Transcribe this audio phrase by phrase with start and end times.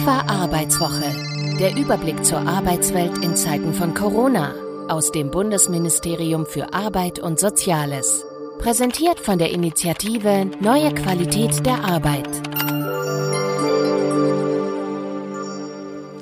[0.00, 1.14] Inqua Arbeitswoche.
[1.58, 4.54] Der Überblick zur Arbeitswelt in Zeiten von Corona
[4.88, 8.24] aus dem Bundesministerium für Arbeit und Soziales.
[8.58, 12.59] Präsentiert von der Initiative Neue Qualität der Arbeit.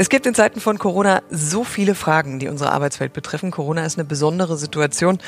[0.00, 3.50] Es gibt in Zeiten von Corona so viele Fragen, die unsere Arbeitswelt betreffen.
[3.50, 5.18] Corona ist eine besondere Situation,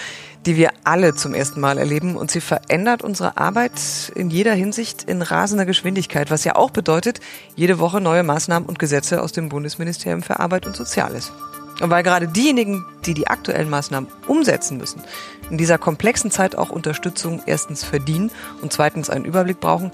[0.47, 5.03] die wir alle zum ersten Mal erleben und sie verändert unsere Arbeit in jeder Hinsicht
[5.03, 7.19] in rasender Geschwindigkeit, was ja auch bedeutet,
[7.57, 11.33] jede Woche neue Maßnahmen und Gesetze aus dem Bundesministerium für Arbeit und Soziales.
[11.81, 15.03] Und weil gerade diejenigen, die die aktuellen Maßnahmen umsetzen müssen,
[15.51, 18.31] in dieser komplexen Zeit auch Unterstützung erstens verdienen
[18.63, 19.91] und zweitens einen Überblick brauchen,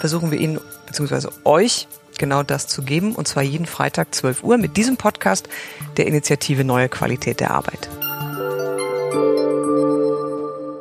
[0.00, 1.28] versuchen wir Ihnen bzw.
[1.44, 5.48] euch genau das zu geben, und zwar jeden Freitag 12 Uhr mit diesem Podcast
[5.96, 7.88] der Initiative Neue Qualität der Arbeit.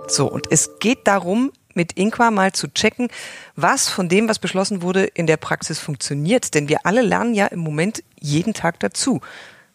[0.10, 3.08] So, und es geht darum, mit Inqua mal zu checken,
[3.56, 6.54] was von dem, was beschlossen wurde, in der Praxis funktioniert.
[6.56, 9.22] Denn wir alle lernen ja im Moment jeden Tag dazu.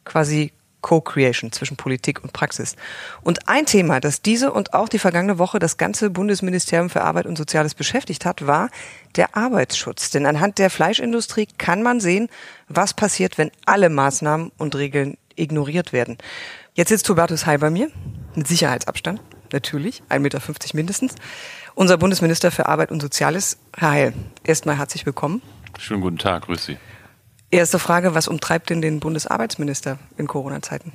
[0.04, 2.76] Quasi Co-Creation zwischen Politik und Praxis.
[3.22, 7.26] Und ein Thema, das diese und auch die vergangene Woche das ganze Bundesministerium für Arbeit
[7.26, 8.68] und Soziales beschäftigt hat, war
[9.16, 10.10] der Arbeitsschutz.
[10.10, 12.28] Denn anhand der Fleischindustrie kann man sehen,
[12.68, 16.18] was passiert, wenn alle Maßnahmen und Regeln ignoriert werden.
[16.74, 17.90] Jetzt sitzt Hubertus Heil bei mir,
[18.34, 19.20] mit Sicherheitsabstand,
[19.52, 20.40] natürlich, 1,50 Meter
[20.74, 21.14] mindestens.
[21.74, 24.12] Unser Bundesminister für Arbeit und Soziales, Herr Heil,
[24.44, 25.42] erstmal herzlich willkommen.
[25.78, 26.76] Schönen guten Tag, grüß Sie.
[27.52, 30.90] Erste Frage, was umtreibt denn den Bundesarbeitsminister in Corona-Zeiten?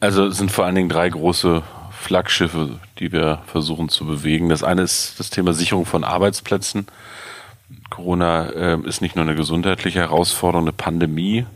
[0.00, 4.48] Also es sind vor allen Dingen drei große Flaggschiffe, die wir versuchen zu bewegen.
[4.48, 6.86] Das eine ist das Thema Sicherung von Arbeitsplätzen.
[7.88, 11.46] Corona äh, ist nicht nur eine gesundheitliche Herausforderung, eine Pandemie,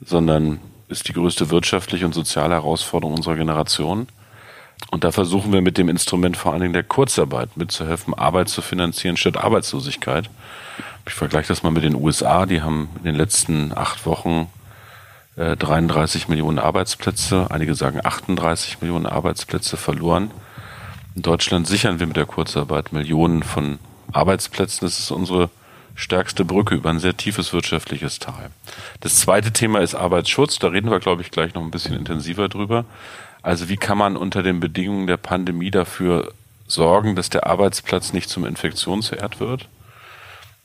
[0.00, 4.08] sondern ist die größte wirtschaftliche und soziale Herausforderung unserer Generation.
[4.90, 8.62] Und da versuchen wir mit dem Instrument vor allen Dingen der Kurzarbeit mitzuhelfen, Arbeit zu
[8.62, 10.30] finanzieren statt Arbeitslosigkeit.
[11.06, 12.46] Ich vergleiche das mal mit den USA.
[12.46, 14.48] Die haben in den letzten acht Wochen
[15.36, 20.30] äh, 33 Millionen Arbeitsplätze, einige sagen 38 Millionen Arbeitsplätze verloren.
[21.14, 23.78] In Deutschland sichern wir mit der Kurzarbeit Millionen von
[24.12, 24.86] Arbeitsplätzen.
[24.86, 25.50] Das ist unsere
[25.94, 28.50] stärkste Brücke über ein sehr tiefes wirtschaftliches Tal.
[29.00, 30.58] Das zweite Thema ist Arbeitsschutz.
[30.58, 32.84] Da reden wir, glaube ich, gleich noch ein bisschen intensiver drüber.
[33.48, 36.34] Also wie kann man unter den Bedingungen der Pandemie dafür
[36.66, 39.70] sorgen, dass der Arbeitsplatz nicht zum Infektionsherd wird?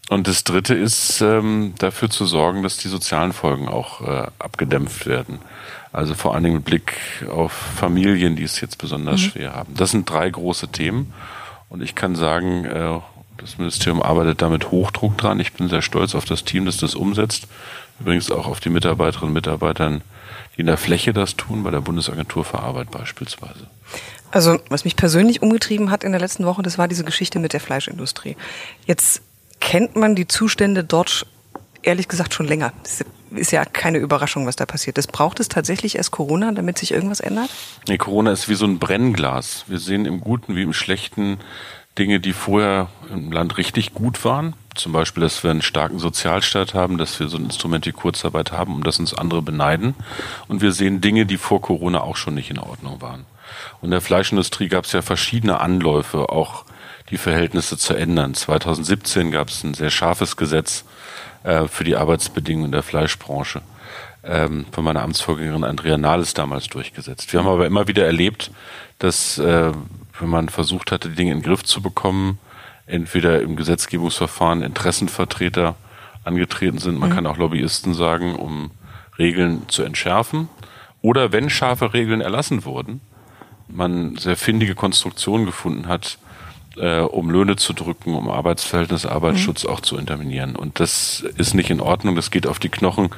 [0.10, 5.06] Und das Dritte ist, ähm, dafür zu sorgen, dass die sozialen Folgen auch äh, abgedämpft
[5.06, 5.40] werden.
[5.94, 6.98] Also vor allen Dingen mit Blick
[7.32, 9.26] auf Familien, die es jetzt besonders mhm.
[9.28, 9.74] schwer haben.
[9.78, 11.14] Das sind drei große Themen.
[11.70, 13.00] Und ich kann sagen, äh,
[13.38, 15.40] das Ministerium arbeitet da mit Hochdruck dran.
[15.40, 17.48] Ich bin sehr stolz auf das Team, das das umsetzt.
[18.00, 20.02] Übrigens auch auf die Mitarbeiterinnen und Mitarbeitern,
[20.56, 23.68] die in der Fläche das tun, bei der Bundesagentur für Arbeit beispielsweise.
[24.32, 27.54] Also, was mich persönlich umgetrieben hat in der letzten Woche, das war diese Geschichte mit
[27.54, 28.36] der Fleischindustrie.
[28.86, 29.22] Jetzt
[29.60, 31.28] kennt man die Zustände dort
[31.84, 32.74] ehrlich gesagt schon länger.
[32.82, 35.12] Das ist ja keine Überraschung, was da passiert ist.
[35.12, 37.50] Braucht es tatsächlich erst Corona, damit sich irgendwas ändert?
[37.88, 39.66] Nee, Corona ist wie so ein Brennglas.
[39.68, 41.40] Wir sehen im Guten wie im Schlechten
[41.98, 44.56] Dinge, die vorher im Land richtig gut waren.
[44.76, 48.52] Zum Beispiel, dass wir einen starken Sozialstaat haben, dass wir so ein Instrument wie Kurzarbeit
[48.52, 49.96] haben, um das uns andere beneiden.
[50.48, 53.26] Und wir sehen Dinge, die vor Corona auch schon nicht in Ordnung waren.
[53.82, 56.66] Und in der Fleischindustrie gab es ja verschiedene Anläufe, auch
[57.10, 58.34] die Verhältnisse zu ändern.
[58.34, 60.86] 2017 gab es ein sehr scharfes Gesetz
[61.44, 63.62] äh, für die Arbeitsbedingungen der Fleischbranche
[64.24, 67.32] ähm, von meiner Amtsvorgängerin Andrea Nahles damals durchgesetzt.
[67.32, 68.52] Wir haben aber immer wieder erlebt,
[69.00, 69.72] dass äh,
[70.20, 72.40] wenn man versucht hatte, die Dinge in den Griff zu bekommen,
[72.94, 75.76] entweder im Gesetzgebungsverfahren Interessenvertreter
[76.24, 77.16] angetreten sind, man mhm.
[77.16, 78.70] kann auch Lobbyisten sagen, um
[79.18, 80.48] Regeln zu entschärfen.
[81.02, 83.02] Oder wenn scharfe Regeln erlassen wurden,
[83.68, 86.20] man sehr findige Konstruktionen gefunden hat,
[86.78, 89.70] äh, um Löhne zu drücken, um Arbeitsverhältnisse, Arbeitsschutz mhm.
[89.72, 90.56] auch zu intervenieren.
[90.56, 92.16] Und das ist nicht in Ordnung.
[92.16, 93.10] Das geht auf die Knochen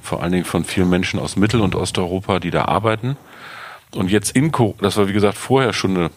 [0.00, 3.16] vor allen Dingen von vielen Menschen aus Mittel- und Osteuropa, die da arbeiten.
[3.92, 6.10] Und jetzt in das war wie gesagt vorher schon eine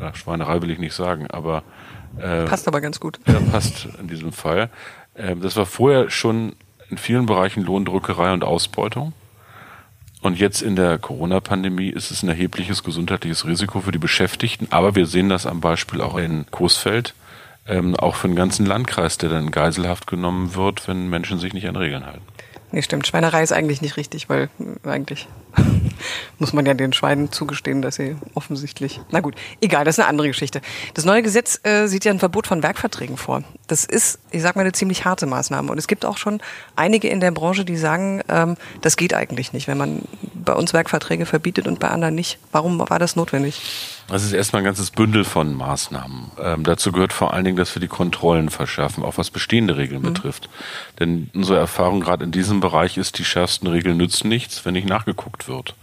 [0.00, 1.62] ja, Schweinerei will ich nicht sagen, aber
[2.18, 3.18] äh, passt aber ganz gut.
[3.26, 4.70] Ja, passt in diesem Fall.
[5.14, 6.54] Äh, das war vorher schon
[6.88, 9.12] in vielen Bereichen Lohndrückerei und Ausbeutung.
[10.22, 14.66] Und jetzt in der Corona-Pandemie ist es ein erhebliches gesundheitliches Risiko für die Beschäftigten.
[14.70, 17.14] Aber wir sehen das am Beispiel auch in Coesfeld,
[17.66, 21.54] ähm, auch für den ganzen Landkreis, der dann in Geiselhaft genommen wird, wenn Menschen sich
[21.54, 22.22] nicht an Regeln halten.
[22.72, 23.06] Nee, stimmt.
[23.06, 24.50] Schweinerei ist eigentlich nicht richtig, weil
[24.84, 25.26] äh, eigentlich
[26.38, 29.00] muss man ja den Schweinen zugestehen, dass sie offensichtlich.
[29.10, 30.60] Na gut, egal, das ist eine andere Geschichte.
[30.94, 33.42] Das neue Gesetz äh, sieht ja ein Verbot von Werkverträgen vor.
[33.66, 35.70] Das ist, ich sag mal, eine ziemlich harte Maßnahme.
[35.70, 36.40] Und es gibt auch schon
[36.76, 39.68] einige in der Branche, die sagen, ähm, das geht eigentlich nicht.
[39.68, 40.02] Wenn man
[40.44, 42.38] bei uns Werkverträge verbietet und bei anderen nicht.
[42.52, 43.60] Warum war das notwendig?
[44.08, 46.32] Das ist erstmal ein ganzes Bündel von Maßnahmen.
[46.42, 50.02] Ähm, dazu gehört vor allen Dingen, dass wir die Kontrollen verschärfen, auch was bestehende Regeln
[50.02, 50.12] mhm.
[50.12, 50.48] betrifft.
[50.98, 54.88] Denn unsere Erfahrung gerade in diesem Bereich ist, die schärfsten Regeln nützen nichts, wenn nicht
[54.88, 55.74] nachgeguckt wird.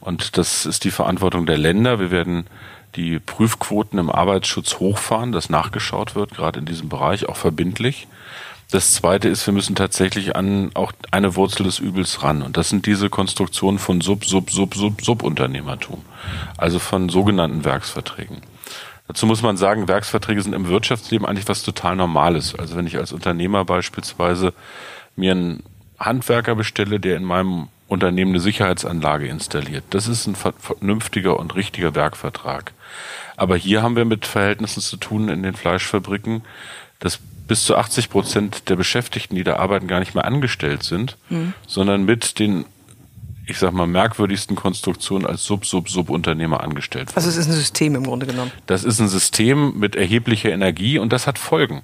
[0.00, 2.00] Und das ist die Verantwortung der Länder.
[2.00, 2.46] Wir werden
[2.96, 8.08] die Prüfquoten im Arbeitsschutz hochfahren, dass nachgeschaut wird, gerade in diesem Bereich, auch verbindlich.
[8.70, 12.42] Das zweite ist, wir müssen tatsächlich an auch eine Wurzel des Übels ran.
[12.42, 16.04] Und das sind diese Konstruktionen von Sub, Sub, Sub, Sub, Subunternehmertum.
[16.56, 18.38] Also von sogenannten Werksverträgen.
[19.08, 22.54] Dazu muss man sagen, Werksverträge sind im Wirtschaftsleben eigentlich was total Normales.
[22.54, 24.52] Also wenn ich als Unternehmer beispielsweise
[25.16, 25.62] mir einen
[25.98, 29.82] Handwerker bestelle, der in meinem Unternehmen eine Sicherheitsanlage installiert.
[29.90, 32.72] Das ist ein vernünftiger und richtiger Werkvertrag.
[33.36, 36.42] Aber hier haben wir mit Verhältnissen zu tun in den Fleischfabriken,
[37.00, 37.18] dass
[37.50, 41.52] bis zu 80 Prozent der Beschäftigten, die da arbeiten, gar nicht mehr angestellt sind, mhm.
[41.66, 42.64] sondern mit den
[43.44, 47.16] ich sag mal, merkwürdigsten Konstruktionen als Sub-Sub-Subunternehmer angestellt werden.
[47.16, 48.52] Also es ist ein System im Grunde genommen.
[48.66, 51.82] Das ist ein System mit erheblicher Energie und das hat Folgen.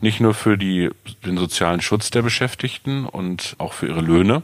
[0.00, 0.88] Nicht nur für die,
[1.26, 4.42] den sozialen Schutz der Beschäftigten und auch für ihre Löhne,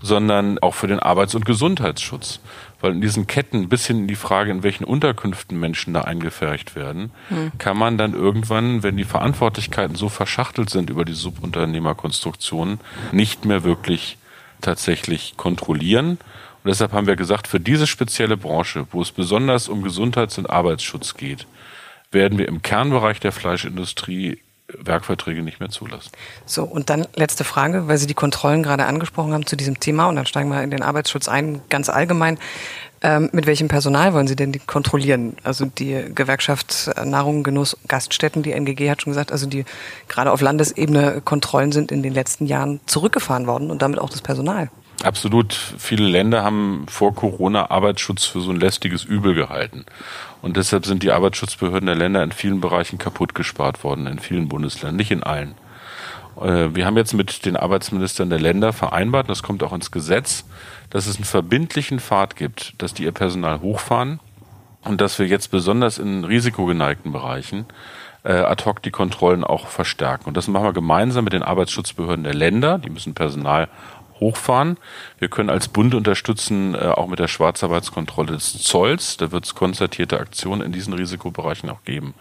[0.00, 2.40] sondern auch für den Arbeits- und Gesundheitsschutz.
[2.80, 6.76] Weil in diesen Ketten bis hin in die Frage, in welchen Unterkünften Menschen da eingefercht
[6.76, 7.52] werden, hm.
[7.56, 12.80] kann man dann irgendwann, wenn die Verantwortlichkeiten so verschachtelt sind über die Subunternehmerkonstruktionen,
[13.12, 14.18] nicht mehr wirklich
[14.60, 16.10] tatsächlich kontrollieren.
[16.10, 20.50] Und deshalb haben wir gesagt, für diese spezielle Branche, wo es besonders um Gesundheits- und
[20.50, 21.46] Arbeitsschutz geht,
[22.10, 26.10] werden wir im Kernbereich der Fleischindustrie Werkverträge nicht mehr zulassen.
[26.46, 30.08] So, und dann letzte Frage, weil Sie die Kontrollen gerade angesprochen haben zu diesem Thema
[30.08, 32.38] und dann steigen wir in den Arbeitsschutz ein, ganz allgemein.
[33.02, 35.36] Ähm, mit welchem Personal wollen Sie denn die kontrollieren?
[35.44, 39.66] Also die Gewerkschaft Nahrung, Genuss, Gaststätten, die NGG hat schon gesagt, also die
[40.08, 44.22] gerade auf Landesebene Kontrollen sind in den letzten Jahren zurückgefahren worden und damit auch das
[44.22, 44.70] Personal.
[45.02, 45.52] Absolut.
[45.52, 49.84] Viele Länder haben vor Corona Arbeitsschutz für so ein lästiges Übel gehalten.
[50.44, 54.46] Und deshalb sind die Arbeitsschutzbehörden der Länder in vielen Bereichen kaputt gespart worden, in vielen
[54.46, 55.54] Bundesländern, nicht in allen.
[56.38, 60.44] Äh, wir haben jetzt mit den Arbeitsministern der Länder vereinbart, das kommt auch ins Gesetz,
[60.90, 64.20] dass es einen verbindlichen Pfad gibt, dass die ihr Personal hochfahren
[64.82, 67.64] und dass wir jetzt besonders in risikogeneigten Bereichen
[68.22, 70.26] äh, ad hoc die Kontrollen auch verstärken.
[70.26, 72.76] Und das machen wir gemeinsam mit den Arbeitsschutzbehörden der Länder.
[72.76, 73.68] Die müssen Personal
[74.24, 74.78] hochfahren.
[75.18, 79.18] Wir können als Bund unterstützen, äh, auch mit der Schwarzarbeitskontrolle des Zolls.
[79.18, 82.14] Da wird es konzertierte Aktionen in diesen Risikobereichen auch geben.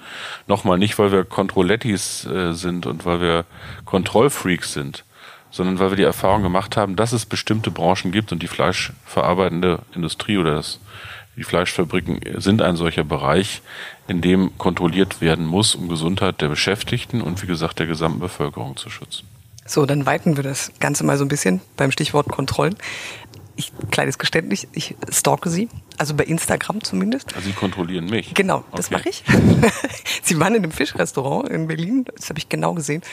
[0.47, 3.45] Nochmal nicht, weil wir Kontrollettis äh, sind und weil wir
[3.85, 5.05] Kontrollfreaks sind,
[5.49, 9.79] sondern weil wir die Erfahrung gemacht haben, dass es bestimmte Branchen gibt und die fleischverarbeitende
[9.95, 10.79] Industrie oder das,
[11.35, 13.61] die Fleischfabriken sind ein solcher Bereich,
[14.07, 18.77] in dem kontrolliert werden muss, um Gesundheit der Beschäftigten und wie gesagt der gesamten Bevölkerung
[18.77, 19.32] zu schützen.
[19.65, 22.75] So, dann weiten wir das Ganze mal so ein bisschen beim Stichwort Kontrollen.
[23.55, 25.69] Ich, kleines Geständnis, ich stalke Sie,
[25.99, 27.35] also bei Instagram zumindest.
[27.35, 28.33] Also Sie kontrollieren mich?
[28.33, 28.95] Genau, das okay.
[28.95, 29.23] mache ich.
[30.23, 33.03] Sie waren in einem Fischrestaurant in Berlin, das habe ich genau gesehen.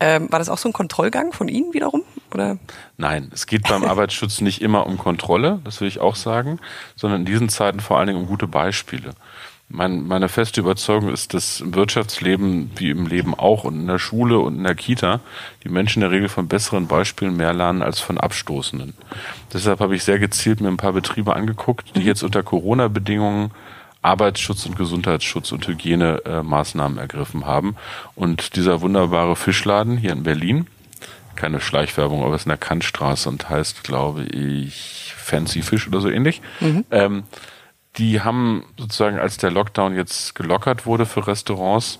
[0.00, 2.02] Ähm, war das auch so ein Kontrollgang von Ihnen wiederum?
[2.32, 2.56] Oder?
[2.96, 6.60] Nein, es geht beim Arbeitsschutz nicht immer um Kontrolle, das will ich auch sagen,
[6.96, 9.12] sondern in diesen Zeiten vor allen Dingen um gute Beispiele.
[9.72, 14.00] Mein, meine feste Überzeugung ist, dass im Wirtschaftsleben wie im Leben auch und in der
[14.00, 15.20] Schule und in der Kita
[15.62, 18.94] die Menschen in der Regel von besseren Beispielen mehr lernen als von abstoßenden.
[19.52, 23.52] Deshalb habe ich sehr gezielt mir ein paar Betriebe angeguckt, die jetzt unter Corona-Bedingungen
[24.02, 27.76] Arbeitsschutz und Gesundheitsschutz und Hygienemaßnahmen ergriffen haben.
[28.16, 30.66] Und dieser wunderbare Fischladen hier in Berlin,
[31.36, 36.00] keine Schleichwerbung, aber es ist in der Kantstraße und heißt, glaube ich, Fancy Fish oder
[36.00, 36.42] so ähnlich.
[36.60, 36.84] Mhm.
[36.90, 37.22] Ähm,
[37.98, 41.98] die haben sozusagen, als der Lockdown jetzt gelockert wurde für Restaurants,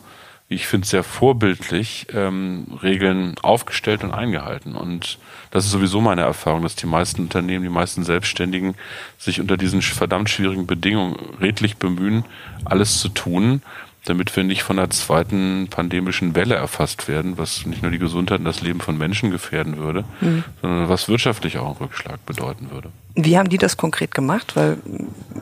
[0.48, 4.74] wie ich finde, sehr vorbildlich ähm, Regeln aufgestellt und eingehalten.
[4.74, 5.18] Und
[5.52, 8.74] das ist sowieso meine Erfahrung, dass die meisten Unternehmen, die meisten Selbstständigen
[9.16, 12.24] sich unter diesen verdammt schwierigen Bedingungen redlich bemühen,
[12.64, 13.62] alles zu tun,
[14.06, 18.38] damit wir nicht von einer zweiten pandemischen Welle erfasst werden, was nicht nur die Gesundheit
[18.38, 20.44] und das Leben von Menschen gefährden würde, mhm.
[20.60, 22.90] sondern was wirtschaftlich auch einen Rückschlag bedeuten würde.
[23.14, 24.56] Wie haben die das konkret gemacht?
[24.56, 24.78] Weil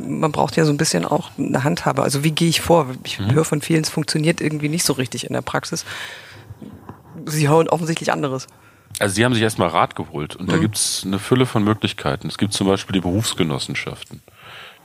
[0.09, 2.03] man braucht ja so ein bisschen auch eine Handhabe.
[2.03, 2.89] Also wie gehe ich vor?
[3.05, 3.33] Ich mhm.
[3.33, 5.85] höre von vielen, es funktioniert irgendwie nicht so richtig in der Praxis.
[7.27, 8.47] Sie hören offensichtlich anderes.
[8.99, 10.53] Also sie haben sich erstmal Rat geholt und mhm.
[10.53, 12.27] da gibt es eine Fülle von Möglichkeiten.
[12.29, 14.23] Es gibt zum Beispiel die Berufsgenossenschaften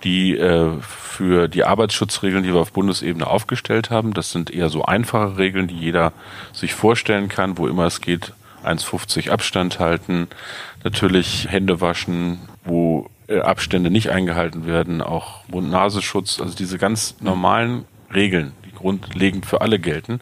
[0.03, 4.83] die äh, für die Arbeitsschutzregeln, die wir auf Bundesebene aufgestellt haben, das sind eher so
[4.83, 6.11] einfache Regeln, die jeder
[6.51, 8.33] sich vorstellen kann, wo immer es geht,
[8.65, 10.27] 1,50 Abstand halten,
[10.83, 17.85] natürlich Hände waschen, wo äh, Abstände nicht eingehalten werden, auch Mund-Nasenschutz, also diese ganz normalen
[18.13, 20.19] Regeln, die grundlegend für alle gelten,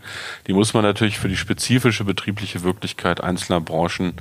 [0.47, 4.13] die muss man natürlich für die spezifische betriebliche Wirklichkeit einzelner Branchen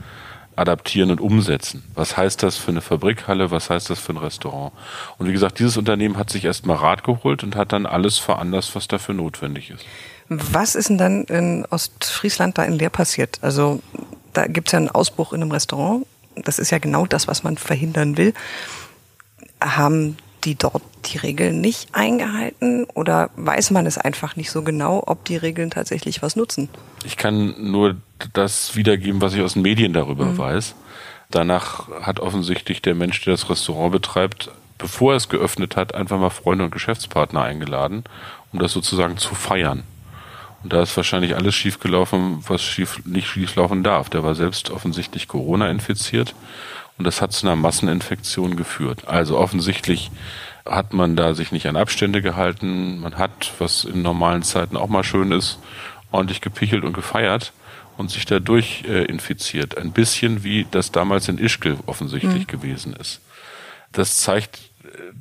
[0.57, 1.85] adaptieren und umsetzen.
[1.95, 3.51] Was heißt das für eine Fabrikhalle?
[3.51, 4.73] Was heißt das für ein Restaurant?
[5.19, 8.75] Und wie gesagt, dieses Unternehmen hat sich erstmal Rat geholt und hat dann alles veranlasst,
[8.75, 9.85] was dafür notwendig ist.
[10.29, 13.39] Was ist denn dann in Ostfriesland da in Leer passiert?
[13.43, 13.81] Also
[14.33, 16.07] da gibt es ja einen Ausbruch in einem Restaurant.
[16.45, 18.35] Das ist ja genau das, was man verhindern will.
[19.61, 25.03] Haben die dort die Regeln nicht eingehalten oder weiß man es einfach nicht so genau,
[25.07, 26.69] ob die Regeln tatsächlich was nutzen?
[27.05, 27.97] Ich kann nur
[28.33, 30.39] das wiedergeben, was ich aus den Medien darüber mhm.
[30.39, 30.75] weiß.
[31.31, 36.19] Danach hat offensichtlich der Mensch, der das Restaurant betreibt, bevor er es geöffnet hat, einfach
[36.19, 38.05] mal Freunde und Geschäftspartner eingeladen,
[38.53, 39.85] um das sozusagen zu feiern.
[40.63, 44.11] Und da ist wahrscheinlich alles schiefgelaufen, was schief, nicht schieflaufen darf.
[44.11, 46.35] Der war selbst offensichtlich Corona infiziert
[46.99, 49.09] und das hat zu einer Masseninfektion geführt.
[49.09, 50.11] Also offensichtlich
[50.67, 53.01] hat man da sich nicht an Abstände gehalten.
[53.01, 55.59] Man hat, was in normalen Zeiten auch mal schön ist,
[56.13, 57.55] ordentlich gepichelt und gefeiert
[57.97, 59.79] und sich dadurch äh, infiziert.
[59.79, 62.47] Ein bisschen wie das damals in Ischgl offensichtlich mhm.
[62.47, 63.23] gewesen ist.
[63.93, 64.70] Das zeigt,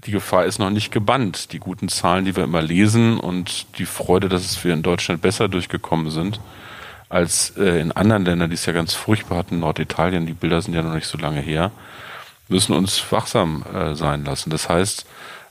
[0.05, 1.51] die Gefahr ist noch nicht gebannt.
[1.51, 5.47] Die guten Zahlen, die wir immer lesen und die Freude, dass wir in Deutschland besser
[5.47, 6.39] durchgekommen sind,
[7.09, 10.75] als äh, in anderen Ländern, die es ja ganz furchtbar hatten, Norditalien, die Bilder sind
[10.75, 11.71] ja noch nicht so lange her,
[12.47, 14.49] müssen uns wachsam äh, sein lassen.
[14.49, 15.05] Das heißt,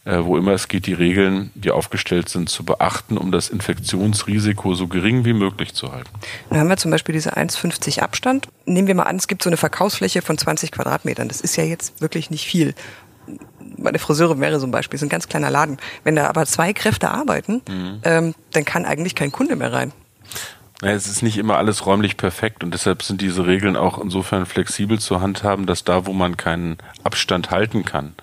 [0.05, 4.75] äh, wo immer es geht, die Regeln, die aufgestellt sind, zu beachten, um das Infektionsrisiko
[4.75, 6.11] so gering wie möglich zu halten.
[6.49, 8.49] Dann haben wir zum Beispiel diese 1,50 Abstand.
[8.65, 11.29] Nehmen wir mal an, es gibt so eine Verkaufsfläche von 20 Quadratmetern.
[11.29, 12.75] Das ist ja jetzt wirklich nicht viel.
[13.77, 15.79] Meine Friseurin wäre so ein Beispiel, ist ein ganz kleiner Laden.
[16.05, 18.01] Wenn da aber zwei Kräfte arbeiten, mhm.
[18.03, 19.93] ähm, dann kann eigentlich kein Kunde mehr rein.
[20.81, 25.01] Es ist nicht immer alles räumlich perfekt und deshalb sind diese Regeln auch insofern flexibel
[25.01, 28.15] zu handhaben, dass da, wo man keinen Abstand halten kann,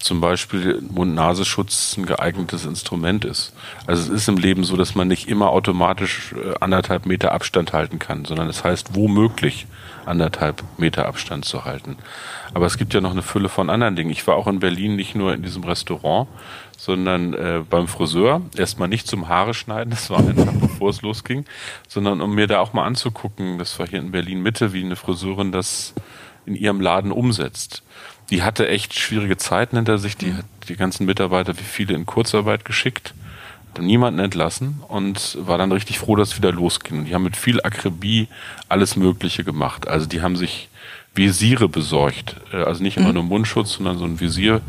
[0.00, 3.52] zum Beispiel Mund-Nasenschutz ein geeignetes Instrument ist.
[3.86, 7.74] Also es ist im Leben so, dass man nicht immer automatisch äh, anderthalb Meter Abstand
[7.74, 9.66] halten kann, sondern es heißt womöglich
[10.06, 11.96] anderthalb Meter Abstand zu halten.
[12.54, 14.10] Aber es gibt ja noch eine Fülle von anderen Dingen.
[14.10, 16.28] Ich war auch in Berlin nicht nur in diesem Restaurant,
[16.78, 18.40] sondern äh, beim Friseur.
[18.56, 21.44] Erstmal nicht zum Haare schneiden, das war einfach bevor es losging,
[21.88, 24.96] sondern um mir da auch mal anzugucken, das war hier in Berlin Mitte, wie eine
[24.96, 25.94] Friseurin das
[26.46, 27.82] in ihrem Laden umsetzt.
[28.30, 32.06] Die hatte echt schwierige Zeiten hinter sich, die hat die ganzen Mitarbeiter wie viele in
[32.06, 33.14] Kurzarbeit geschickt,
[33.74, 36.98] hat niemanden entlassen und war dann richtig froh, dass es wieder losging.
[36.98, 38.28] Und die haben mit viel Akribie
[38.68, 39.88] alles Mögliche gemacht.
[39.88, 40.68] Also die haben sich
[41.14, 43.14] Visiere besorgt, äh, also nicht immer mhm.
[43.14, 44.60] nur Mundschutz, sondern so ein Visier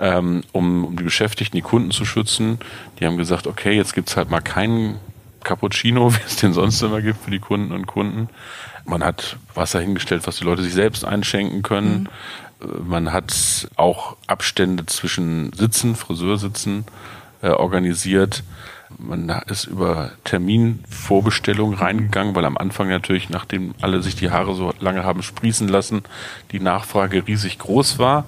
[0.00, 2.58] ähm, um, um die Beschäftigten, die Kunden zu schützen.
[2.98, 4.98] Die haben gesagt, okay, jetzt gibt's halt mal keinen
[5.44, 8.28] Cappuccino, wie es den sonst immer gibt für die Kunden und Kunden.
[8.84, 12.08] Man hat Wasser hingestellt, was die Leute sich selbst einschenken können.
[12.60, 12.88] Mhm.
[12.88, 16.84] Man hat auch Abstände zwischen Sitzen, Friseursitzen
[17.42, 18.42] äh, organisiert.
[18.98, 21.76] Man ist über Terminvorbestellung mhm.
[21.76, 26.02] reingegangen, weil am Anfang natürlich, nachdem alle sich die Haare so lange haben sprießen lassen,
[26.52, 28.24] die Nachfrage riesig groß war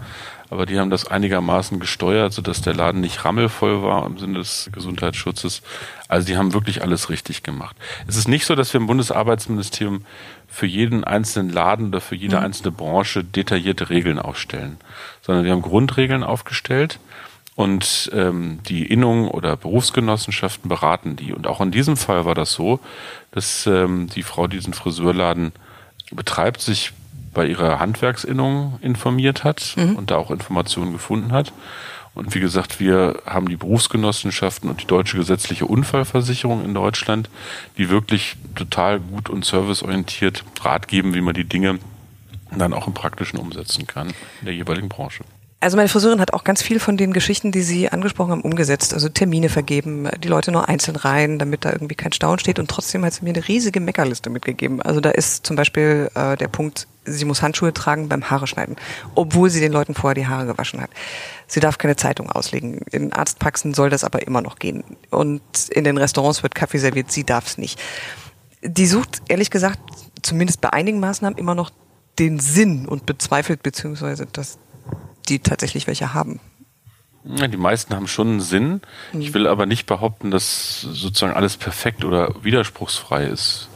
[0.51, 4.71] aber die haben das einigermaßen gesteuert, sodass der Laden nicht rammelvoll war im Sinne des
[4.73, 5.63] Gesundheitsschutzes.
[6.09, 7.77] Also die haben wirklich alles richtig gemacht.
[8.07, 10.05] Es ist nicht so, dass wir im Bundesarbeitsministerium
[10.47, 12.45] für jeden einzelnen Laden oder für jede mhm.
[12.45, 14.79] einzelne Branche detaillierte Regeln aufstellen,
[15.23, 17.01] sondern wir haben Grundregeln aufgestellt
[17.57, 21.33] und ähm, die Innungen oder Berufsgenossenschaften beraten die.
[21.33, 22.81] Und auch in diesem Fall war das so,
[23.33, 25.53] dass ähm, die Frau, die diesen Friseurladen
[26.13, 26.93] betreibt, sich
[27.37, 29.95] bei ihrer Handwerksinnung informiert hat mhm.
[29.95, 31.53] und da auch Informationen gefunden hat.
[32.15, 37.29] Und wie gesagt, wir haben die Berufsgenossenschaften und die deutsche gesetzliche Unfallversicherung in Deutschland,
[37.77, 41.79] die wirklich total gut und serviceorientiert Rat geben, wie man die Dinge
[42.57, 45.23] dann auch im Praktischen umsetzen kann in der jeweiligen Branche.
[45.67, 48.95] Also meine Friseurin hat auch ganz viel von den Geschichten, die Sie angesprochen haben, umgesetzt.
[48.95, 52.61] Also Termine vergeben, die Leute nur einzeln rein, damit da irgendwie kein Stau steht.
[52.61, 54.81] Und trotzdem hat sie mir eine riesige Meckerliste mitgegeben.
[54.81, 58.77] Also da ist zum Beispiel äh, der Punkt, sie muss Handschuhe tragen beim Haare schneiden,
[59.17, 60.91] obwohl sie den Leuten vorher die Haare gewaschen hat.
[61.49, 62.83] Sie darf keine Zeitung auslegen.
[62.93, 64.85] In Arztpraxen soll das aber immer noch gehen.
[65.11, 67.83] Und in den Restaurants wird Kaffee serviert, sie darf es nicht.
[68.63, 69.81] Die sucht, ehrlich gesagt,
[70.23, 71.73] zumindest bei einigen Maßnahmen immer noch
[72.21, 74.59] den Sinn und bezweifelt beziehungsweise, dass
[75.29, 76.41] die tatsächlich welche haben.
[77.25, 78.83] Ja, die meisten haben schon einen Sinn.
[79.13, 83.69] Ich will aber nicht behaupten, dass sozusagen alles perfekt oder widerspruchsfrei ist.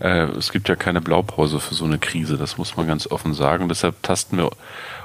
[0.00, 3.34] Äh, es gibt ja keine Blaupause für so eine Krise, das muss man ganz offen
[3.34, 3.68] sagen.
[3.68, 4.50] Deshalb tasten wir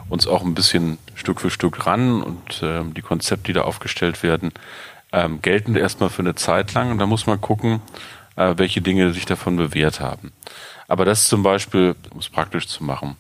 [0.09, 4.23] uns auch ein bisschen Stück für Stück ran und äh, die Konzepte, die da aufgestellt
[4.23, 4.51] werden,
[5.11, 7.81] ähm, gelten erstmal für eine Zeit lang und da muss man gucken,
[8.35, 10.31] äh, welche Dinge sich davon bewährt haben.
[10.87, 13.15] Aber das zum Beispiel, um es praktisch zu machen,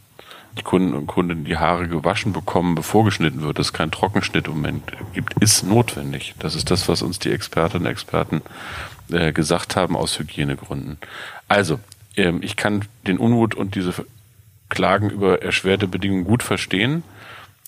[0.57, 4.47] die Kunden und Kundinnen die Haare gewaschen bekommen, bevor geschnitten wird, dass es keinen Trockenschnitt
[4.47, 6.35] im Moment gibt, ist notwendig.
[6.39, 8.41] Das ist das, was uns die Expertinnen und Experten
[9.11, 10.97] äh, gesagt haben aus Hygienegründen.
[11.47, 11.79] Also,
[12.15, 13.93] ähm, ich kann den Unmut und diese
[14.69, 17.03] Klagen über erschwerte Bedingungen gut verstehen.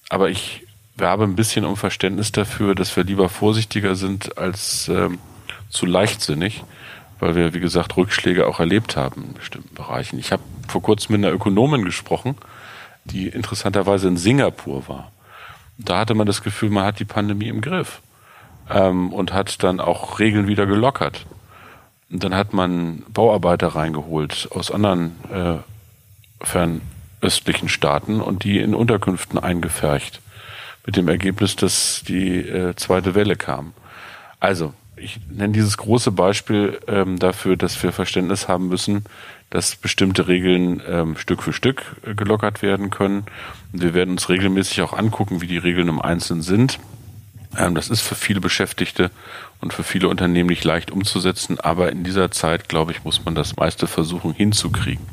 [0.09, 0.65] Aber ich
[0.95, 5.19] werbe ein bisschen um Verständnis dafür, dass wir lieber vorsichtiger sind als ähm,
[5.69, 6.63] zu leichtsinnig,
[7.19, 10.19] weil wir, wie gesagt, Rückschläge auch erlebt haben in bestimmten Bereichen.
[10.19, 12.35] Ich habe vor kurzem mit einer Ökonomin gesprochen,
[13.05, 15.11] die interessanterweise in Singapur war.
[15.77, 18.01] Da hatte man das Gefühl, man hat die Pandemie im Griff
[18.69, 21.25] ähm, und hat dann auch Regeln wieder gelockert.
[22.11, 29.39] Und dann hat man Bauarbeiter reingeholt aus anderen äh, fernöstlichen Staaten und die in Unterkünften
[29.39, 30.21] eingefercht.
[30.85, 33.73] Mit dem Ergebnis, dass die äh, zweite Welle kam.
[34.39, 39.05] Also, ich nenne dieses große Beispiel ähm, dafür, dass wir Verständnis haben müssen,
[39.49, 43.25] dass bestimmte Regeln ähm, Stück für Stück äh, gelockert werden können.
[43.71, 46.79] Wir werden uns regelmäßig auch angucken, wie die Regeln im Einzelnen sind.
[47.57, 49.11] Ähm, das ist für viele Beschäftigte
[49.61, 53.35] und für viele Unternehmen nicht leicht umzusetzen, aber in dieser Zeit, glaube ich, muss man
[53.35, 55.05] das meiste versuchen hinzukriegen.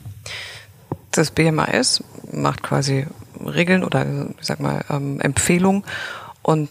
[1.11, 3.07] Das BMAS macht quasi
[3.45, 4.07] Regeln oder
[4.41, 5.85] ich sag mal ähm, Empfehlungen
[6.43, 6.71] und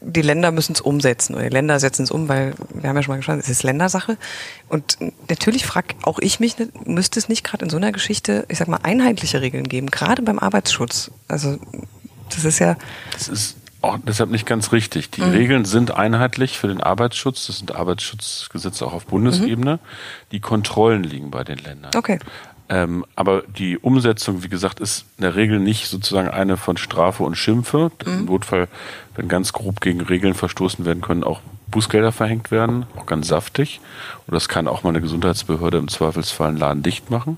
[0.00, 3.02] die Länder müssen es umsetzen oder die Länder setzen es um, weil wir haben ja
[3.02, 4.16] schon mal gesprochen, es ist Ländersache.
[4.68, 4.98] Und
[5.28, 8.68] natürlich frage auch ich mich, müsste es nicht gerade in so einer Geschichte, ich sag
[8.68, 11.10] mal, einheitliche Regeln geben, gerade beim Arbeitsschutz?
[11.28, 11.58] Also
[12.30, 12.76] das ist ja.
[13.12, 15.10] Das ist auch deshalb nicht ganz richtig.
[15.10, 15.30] Die mhm.
[15.30, 17.46] Regeln sind einheitlich für den Arbeitsschutz.
[17.46, 19.74] Das sind Arbeitsschutzgesetze auch auf Bundesebene.
[19.74, 19.78] Mhm.
[20.32, 21.90] Die Kontrollen liegen bei den Ländern.
[21.94, 22.18] Okay.
[22.68, 27.22] Ähm, aber die Umsetzung, wie gesagt, ist in der Regel nicht sozusagen eine von Strafe
[27.22, 27.90] und Schimpfe.
[28.04, 28.12] Mhm.
[28.12, 28.68] Im Notfall,
[29.16, 31.40] wenn ganz grob gegen Regeln verstoßen werden, können auch
[31.74, 33.80] Bußgelder verhängt werden, auch ganz saftig.
[34.26, 37.36] Und das kann auch mal eine Gesundheitsbehörde im Zweifelsfall einen Laden dicht machen.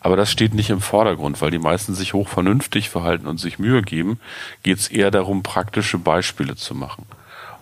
[0.00, 3.58] Aber das steht nicht im Vordergrund, weil die meisten sich hoch vernünftig verhalten und sich
[3.58, 4.18] Mühe geben.
[4.62, 7.06] Geht es eher darum, praktische Beispiele zu machen.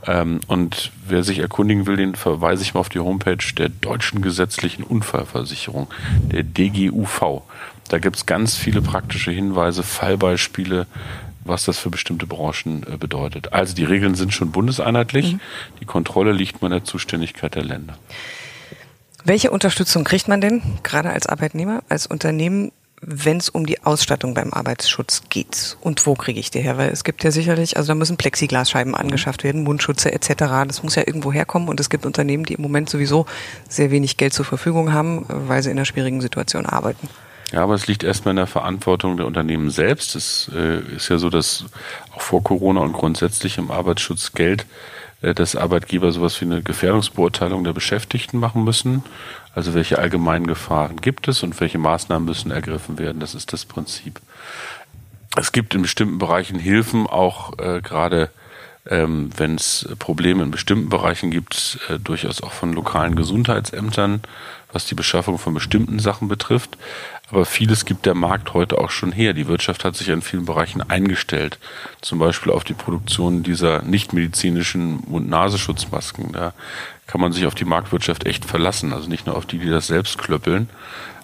[0.06, 4.22] Ähm, und wer sich erkundigen will, den verweise ich mal auf die Homepage der Deutschen
[4.22, 5.88] Gesetzlichen Unfallversicherung,
[6.32, 7.42] der DGUV.
[7.88, 10.86] Da gibt's ganz viele praktische Hinweise, Fallbeispiele,
[11.44, 13.52] was das für bestimmte Branchen äh, bedeutet.
[13.52, 15.40] Also die Regeln sind schon bundeseinheitlich, mhm.
[15.80, 17.96] die Kontrolle liegt mal in der Zuständigkeit der Länder.
[19.24, 22.70] Welche Unterstützung kriegt man denn, gerade als Arbeitnehmer, als Unternehmen,
[23.08, 25.78] wenn es um die Ausstattung beim Arbeitsschutz geht.
[25.80, 26.76] Und wo kriege ich die her?
[26.76, 28.98] Weil es gibt ja sicherlich, also da müssen Plexiglasscheiben mhm.
[28.98, 30.34] angeschafft werden, Mundschutze etc.
[30.66, 31.68] Das muss ja irgendwo herkommen.
[31.68, 33.26] Und es gibt Unternehmen, die im Moment sowieso
[33.68, 37.08] sehr wenig Geld zur Verfügung haben, weil sie in einer schwierigen Situation arbeiten.
[37.52, 40.16] Ja, aber es liegt erstmal in der Verantwortung der Unternehmen selbst.
[40.16, 41.64] Es äh, ist ja so, dass
[42.12, 44.66] auch vor Corona und grundsätzlich im Arbeitsschutz Geld
[45.22, 49.02] äh, dass Arbeitgeber sowas wie eine Gefährdungsbeurteilung der Beschäftigten machen müssen.
[49.56, 53.20] Also welche allgemeinen Gefahren gibt es und welche Maßnahmen müssen ergriffen werden.
[53.20, 54.20] Das ist das Prinzip.
[55.34, 58.30] Es gibt in bestimmten Bereichen Hilfen, auch äh, gerade
[58.86, 64.20] ähm, wenn es Probleme in bestimmten Bereichen gibt, äh, durchaus auch von lokalen Gesundheitsämtern,
[64.72, 66.76] was die Beschaffung von bestimmten Sachen betrifft.
[67.30, 69.32] Aber vieles gibt der Markt heute auch schon her.
[69.32, 71.58] Die Wirtschaft hat sich in vielen Bereichen eingestellt.
[72.00, 76.32] Zum Beispiel auf die Produktion dieser nichtmedizinischen Mund-Nasenschutzmasken.
[76.32, 76.52] Da
[77.08, 78.92] kann man sich auf die Marktwirtschaft echt verlassen.
[78.92, 80.68] Also nicht nur auf die, die das selbst klöppeln.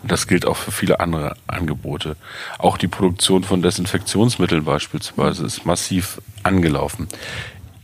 [0.02, 2.16] Das gilt auch für viele andere Angebote.
[2.58, 7.06] Auch die Produktion von Desinfektionsmitteln beispielsweise ist massiv angelaufen.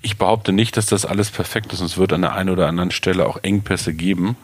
[0.02, 1.80] Ich behaupte nicht, dass das alles perfekt ist.
[1.80, 4.36] Es wird an der einen oder anderen Stelle auch Engpässe geben.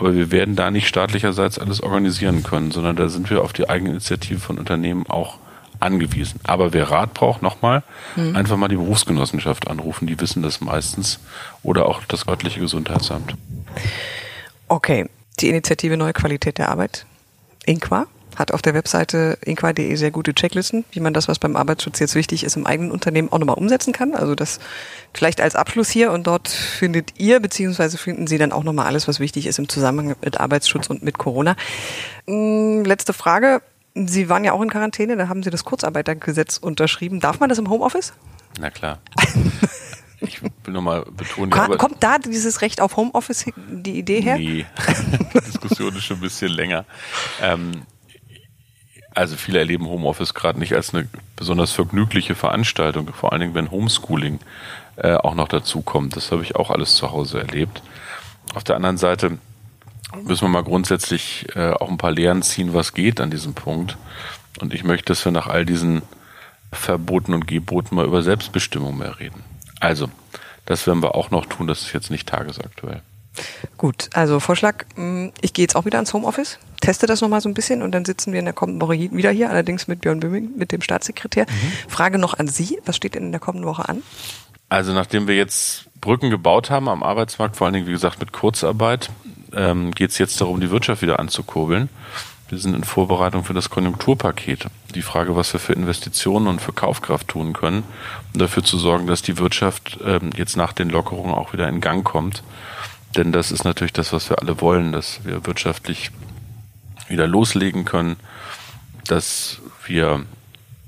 [0.00, 3.68] Aber wir werden da nicht staatlicherseits alles organisieren können, sondern da sind wir auf die
[3.68, 5.36] Eigeninitiative von Unternehmen auch
[5.78, 6.40] angewiesen.
[6.44, 7.82] Aber wer Rat braucht, nochmal,
[8.16, 8.34] mhm.
[8.34, 11.20] einfach mal die Berufsgenossenschaft anrufen, die wissen das meistens.
[11.62, 13.34] Oder auch das örtliche Gesundheitsamt.
[14.68, 15.06] Okay,
[15.38, 17.04] die Initiative Neue Qualität der Arbeit,
[17.66, 18.06] INQUA,
[18.40, 22.14] hat auf der Webseite inqua.de sehr gute Checklisten, wie man das, was beim Arbeitsschutz jetzt
[22.14, 24.14] wichtig ist, im eigenen Unternehmen auch nochmal umsetzen kann.
[24.14, 24.58] Also das
[25.12, 29.06] vielleicht als Abschluss hier und dort findet ihr, beziehungsweise finden Sie dann auch nochmal alles,
[29.06, 31.54] was wichtig ist im Zusammenhang mit Arbeitsschutz und mit Corona.
[32.26, 33.62] Hm, letzte Frage.
[33.94, 37.20] Sie waren ja auch in Quarantäne, da haben Sie das Kurzarbeitergesetz unterschrieben.
[37.20, 38.12] Darf man das im Homeoffice?
[38.58, 38.98] Na klar.
[40.20, 41.50] Ich will nochmal betonen.
[41.50, 44.36] Kommt, kommt da dieses Recht auf Homeoffice die Idee her?
[44.36, 44.66] Nee,
[45.34, 46.84] die Diskussion ist schon ein bisschen länger.
[47.40, 47.72] Ähm,
[49.14, 53.70] also viele erleben Homeoffice gerade nicht als eine besonders vergnügliche Veranstaltung, vor allen Dingen wenn
[53.70, 54.38] Homeschooling
[54.96, 56.16] äh, auch noch dazu kommt.
[56.16, 57.82] Das habe ich auch alles zu Hause erlebt.
[58.54, 59.38] Auf der anderen Seite
[60.24, 63.96] müssen wir mal grundsätzlich äh, auch ein paar Lehren ziehen, was geht an diesem Punkt.
[64.60, 66.02] Und ich möchte, dass wir nach all diesen
[66.72, 69.42] Verboten und Geboten mal über Selbstbestimmung mehr reden.
[69.80, 70.08] Also,
[70.66, 73.02] das werden wir auch noch tun, das ist jetzt nicht tagesaktuell.
[73.76, 77.48] Gut, also Vorschlag, mm, ich gehe jetzt auch wieder ans Homeoffice, teste das nochmal so
[77.48, 80.20] ein bisschen und dann sitzen wir in der kommenden Woche wieder hier, allerdings mit Björn
[80.20, 81.46] Böhming, mit dem Staatssekretär.
[81.48, 81.88] Mhm.
[81.88, 84.02] Frage noch an Sie, was steht denn in der kommenden Woche an?
[84.68, 88.32] Also nachdem wir jetzt Brücken gebaut haben am Arbeitsmarkt, vor allen Dingen wie gesagt mit
[88.32, 89.10] Kurzarbeit,
[89.54, 91.88] ähm, geht es jetzt darum, die Wirtschaft wieder anzukurbeln.
[92.48, 94.66] Wir sind in Vorbereitung für das Konjunkturpaket.
[94.94, 97.84] Die Frage, was wir für Investitionen und für Kaufkraft tun können,
[98.34, 101.80] um dafür zu sorgen, dass die Wirtschaft ähm, jetzt nach den Lockerungen auch wieder in
[101.80, 102.42] Gang kommt.
[103.16, 106.10] Denn das ist natürlich das, was wir alle wollen, dass wir wirtschaftlich
[107.08, 108.16] wieder loslegen können,
[109.06, 110.24] dass wir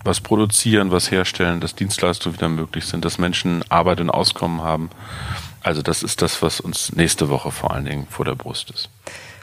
[0.04, 4.90] was produzieren, was herstellen, dass Dienstleistungen wieder möglich sind, dass Menschen Arbeit und Auskommen haben.
[5.62, 8.90] Also das ist das, was uns nächste Woche vor allen Dingen vor der Brust ist.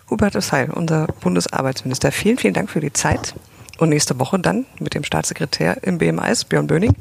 [0.10, 2.12] Hubert Ossheil, unser Bundesarbeitsminister.
[2.12, 3.36] Vielen, vielen Dank für die Zeit.
[3.78, 6.96] Und nächste Woche dann mit dem Staatssekretär im BMIS, Björn Böning,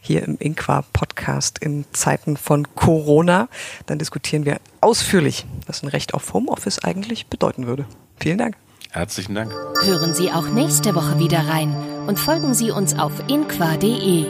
[0.00, 3.48] hier im Inqua-Podcast in Zeiten von Corona.
[3.86, 7.86] Dann diskutieren wir ausführlich, was ein Recht auf Homeoffice eigentlich bedeuten würde.
[8.18, 8.56] Vielen Dank.
[8.90, 9.52] Herzlichen Dank.
[9.84, 11.74] Hören Sie auch nächste Woche wieder rein
[12.06, 14.26] und folgen Sie uns auf inqua.de.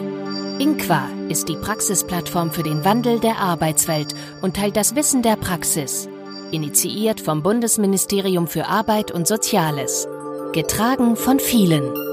[0.58, 6.08] Inqua ist die Praxisplattform für den Wandel der Arbeitswelt und teilt das Wissen der Praxis
[6.52, 10.08] initiiert vom Bundesministerium für Arbeit und Soziales,
[10.52, 12.09] getragen von vielen.